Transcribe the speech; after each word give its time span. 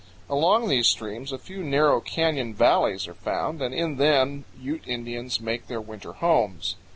Along 0.31 0.67
these 0.67 0.87
streams 0.87 1.31
a 1.31 1.37
few 1.37 1.61
narrow 1.63 1.99
canyon 2.01 2.55
valleys 2.55 3.07
are 3.07 3.13
found, 3.13 3.61
and 3.61 3.71
in 3.71 3.97
them 3.97 4.45
Ute 4.59 4.87
Indians 4.87 5.39
make 5.39 5.67
their 5.67 5.79
winter 5.79 6.13
homes. 6.13 6.75